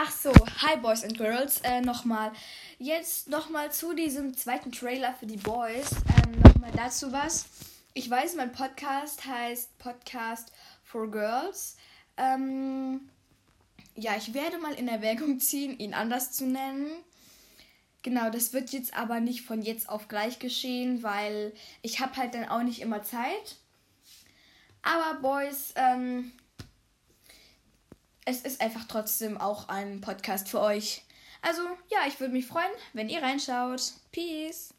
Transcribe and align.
Ach 0.00 0.12
so, 0.12 0.32
hi 0.62 0.76
Boys 0.76 1.02
and 1.02 1.18
Girls, 1.18 1.60
äh, 1.64 1.80
nochmal. 1.80 2.30
Jetzt 2.78 3.28
nochmal 3.28 3.72
zu 3.72 3.94
diesem 3.94 4.36
zweiten 4.36 4.70
Trailer 4.70 5.12
für 5.12 5.26
die 5.26 5.38
Boys. 5.38 5.90
Ähm, 5.90 6.40
nochmal 6.40 6.70
dazu 6.76 7.10
was. 7.10 7.46
Ich 7.94 8.08
weiß, 8.08 8.36
mein 8.36 8.52
Podcast 8.52 9.24
heißt 9.24 9.76
Podcast 9.78 10.52
for 10.84 11.10
Girls. 11.10 11.76
Ähm, 12.16 13.08
ja, 13.96 14.16
ich 14.16 14.34
werde 14.34 14.58
mal 14.58 14.74
in 14.74 14.86
Erwägung 14.86 15.40
ziehen, 15.40 15.76
ihn 15.80 15.94
anders 15.94 16.30
zu 16.30 16.46
nennen. 16.46 16.86
Genau, 18.04 18.30
das 18.30 18.52
wird 18.52 18.70
jetzt 18.70 18.94
aber 18.94 19.18
nicht 19.18 19.42
von 19.42 19.62
jetzt 19.62 19.88
auf 19.88 20.06
gleich 20.06 20.38
geschehen, 20.38 21.02
weil 21.02 21.52
ich 21.82 21.98
habe 21.98 22.14
halt 22.14 22.34
dann 22.34 22.48
auch 22.48 22.62
nicht 22.62 22.82
immer 22.82 23.02
Zeit. 23.02 23.56
Aber 24.80 25.18
Boys, 25.18 25.72
ähm, 25.74 26.30
es 28.28 28.42
ist 28.42 28.60
einfach 28.60 28.84
trotzdem 28.86 29.38
auch 29.38 29.70
ein 29.70 30.02
Podcast 30.02 30.50
für 30.50 30.60
euch. 30.60 31.02
Also 31.40 31.62
ja, 31.90 32.00
ich 32.06 32.20
würde 32.20 32.34
mich 32.34 32.46
freuen, 32.46 32.70
wenn 32.92 33.08
ihr 33.08 33.22
reinschaut. 33.22 33.92
Peace. 34.12 34.74